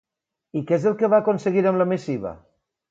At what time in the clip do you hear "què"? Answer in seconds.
0.71-0.79